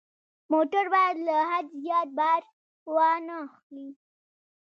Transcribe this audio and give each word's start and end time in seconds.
موټر 0.51 0.85
باید 0.95 1.15
له 1.27 1.35
حد 1.49 1.65
زیات 1.83 2.09
بار 2.19 2.41
وانه 2.93 3.37
خلي. 3.57 3.87